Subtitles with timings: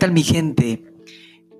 [0.00, 0.82] tal mi gente?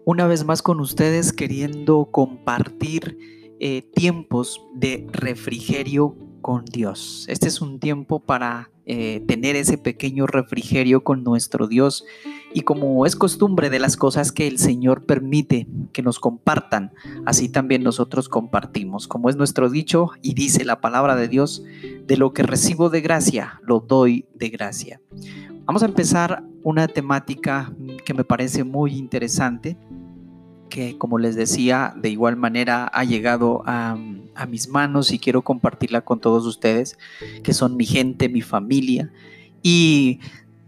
[0.06, 3.18] Una vez más con ustedes queriendo compartir
[3.60, 7.26] eh, tiempos de refrigerio con Dios.
[7.28, 12.06] Este es un tiempo para eh, tener ese pequeño refrigerio con nuestro Dios
[12.54, 16.94] y como es costumbre de las cosas que el Señor permite que nos compartan,
[17.26, 19.06] así también nosotros compartimos.
[19.06, 21.62] Como es nuestro dicho y dice la palabra de Dios,
[22.06, 24.98] de lo que recibo de gracia, lo doy de gracia.
[25.70, 27.72] Vamos a empezar una temática
[28.04, 29.76] que me parece muy interesante,
[30.68, 33.96] que como les decía, de igual manera ha llegado a,
[34.48, 36.98] mis manos y quiero compartirla con todos ustedes,
[37.44, 39.12] que son mi gente, mi familia,
[39.62, 40.18] y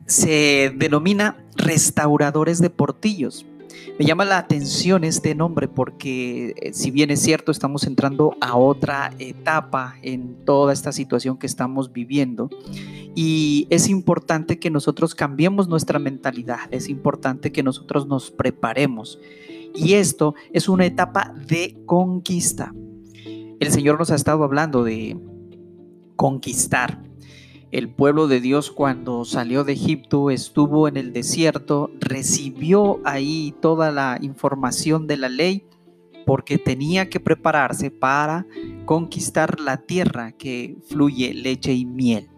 [0.06, 3.44] se denomina restauradores de portillos.
[3.98, 8.56] Me llama la atención este nombre porque eh, si bien es cierto estamos entrando a
[8.56, 12.50] otra etapa en toda esta situación que estamos viviendo
[13.14, 19.18] y es importante que nosotros cambiemos nuestra mentalidad, es importante que nosotros nos preparemos
[19.74, 22.74] y esto es una etapa de conquista.
[23.60, 25.16] El Señor nos ha estado hablando de
[26.16, 27.02] conquistar,
[27.72, 33.90] el pueblo de Dios cuando salió de Egipto estuvo en el desierto, recibió ahí toda
[33.90, 35.66] la información de la ley
[36.26, 38.46] porque tenía que prepararse para
[38.84, 42.28] conquistar la tierra que fluye leche y miel.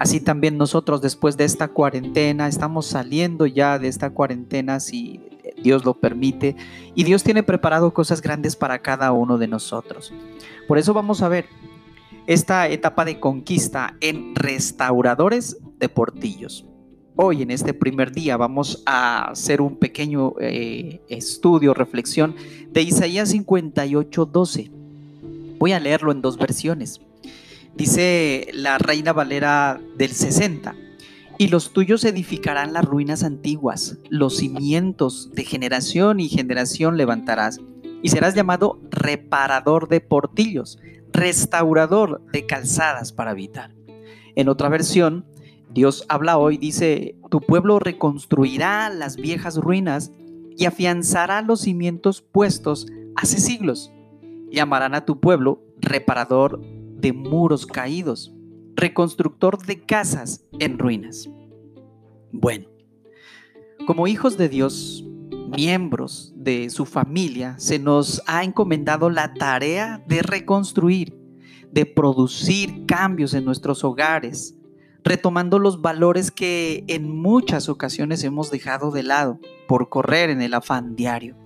[0.00, 5.20] Así también nosotros después de esta cuarentena, estamos saliendo ya de esta cuarentena si
[5.62, 6.56] Dios lo permite,
[6.96, 10.12] y Dios tiene preparado cosas grandes para cada uno de nosotros.
[10.66, 11.46] Por eso vamos a ver
[12.26, 16.64] esta etapa de conquista en restauradores de portillos.
[17.16, 22.34] Hoy en este primer día vamos a hacer un pequeño eh, estudio, reflexión
[22.70, 24.70] de Isaías 58, 12.
[25.58, 27.00] Voy a leerlo en dos versiones.
[27.74, 30.74] Dice la Reina Valera del 60.
[31.38, 37.58] Y los tuyos edificarán las ruinas antiguas, los cimientos de generación y generación levantarás,
[38.02, 40.78] y serás llamado reparador de portillos,
[41.12, 43.74] restaurador de calzadas para habitar.
[44.34, 45.26] En otra versión,
[45.70, 50.12] Dios habla hoy, dice, tu pueblo reconstruirá las viejas ruinas
[50.56, 52.86] y afianzará los cimientos puestos
[53.16, 53.92] hace siglos.
[54.50, 58.34] Llamarán a tu pueblo reparador de muros caídos,
[58.74, 61.28] reconstructor de casas en ruinas.
[62.32, 62.68] Bueno,
[63.86, 65.04] como hijos de Dios,
[65.56, 71.16] miembros de su familia, se nos ha encomendado la tarea de reconstruir,
[71.70, 74.56] de producir cambios en nuestros hogares,
[75.04, 80.54] retomando los valores que en muchas ocasiones hemos dejado de lado por correr en el
[80.54, 81.36] afán diario.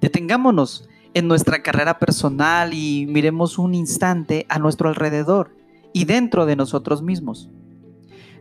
[0.00, 5.56] Detengámonos en nuestra carrera personal y miremos un instante a nuestro alrededor
[5.92, 7.50] y dentro de nosotros mismos.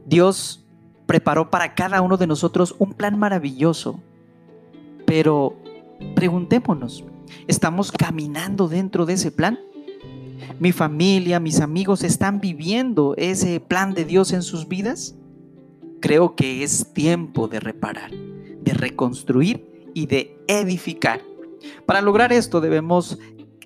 [0.06, 0.66] Dios
[1.06, 4.00] preparó para cada uno de nosotros un plan maravilloso
[5.10, 5.56] pero
[6.14, 7.04] preguntémonos,
[7.48, 9.58] ¿estamos caminando dentro de ese plan?
[10.60, 15.16] ¿Mi familia, mis amigos están viviendo ese plan de Dios en sus vidas?
[16.00, 21.24] Creo que es tiempo de reparar, de reconstruir y de edificar.
[21.88, 23.18] Para lograr esto debemos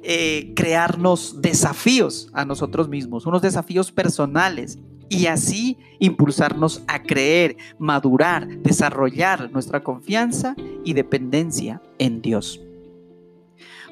[0.01, 4.79] eh, crearnos desafíos a nosotros mismos, unos desafíos personales
[5.13, 12.59] y así impulsarnos a creer, madurar, desarrollar nuestra confianza y dependencia en Dios.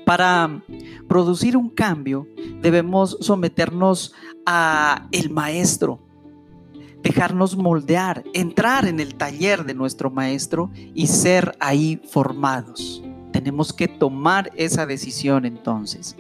[0.06, 0.64] Para
[1.08, 2.28] producir un cambio
[2.62, 4.14] debemos someternos
[4.46, 6.00] a el maestro,
[7.04, 13.04] dejarnos moldear, entrar en el taller de nuestro maestro y ser ahí formados.
[13.31, 16.18] Tenemos que tomar esa decisión entonces.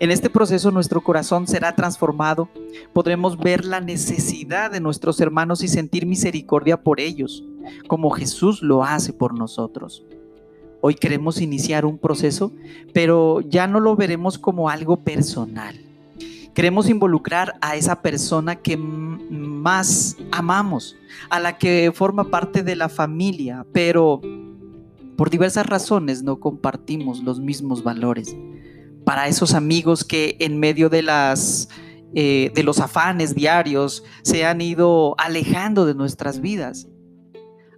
[0.00, 2.48] En este proceso nuestro corazón será transformado,
[2.92, 7.44] podremos ver la necesidad de nuestros hermanos y sentir misericordia por ellos,
[7.86, 10.04] como Jesús lo hace por nosotros.
[10.80, 12.52] Hoy queremos iniciar un proceso,
[12.92, 15.80] pero ya no lo veremos como algo personal.
[16.54, 20.96] Queremos involucrar a esa persona que más amamos,
[21.30, 24.20] a la que forma parte de la familia, pero
[25.16, 28.36] por diversas razones no compartimos los mismos valores
[29.04, 31.68] para esos amigos que en medio de las
[32.14, 36.88] eh, de los afanes diarios se han ido alejando de nuestras vidas.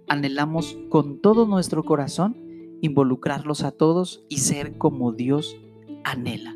[0.09, 2.35] Anhelamos con todo nuestro corazón
[2.81, 5.55] involucrarlos a todos y ser como Dios
[6.03, 6.55] anhela,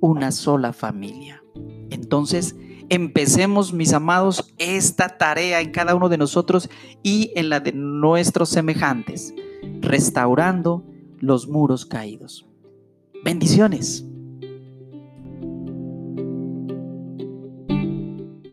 [0.00, 1.42] una sola familia.
[1.90, 2.56] Entonces,
[2.88, 6.70] empecemos, mis amados, esta tarea en cada uno de nosotros
[7.02, 9.34] y en la de nuestros semejantes,
[9.80, 10.84] restaurando
[11.18, 12.46] los muros caídos.
[13.26, 14.04] Bendiciones.